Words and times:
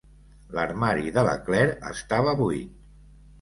L'armari 0.57 1.11
de 1.17 1.25
la 1.27 1.35
Claire 1.49 1.77
estava 1.91 2.35
buit. 2.41 2.75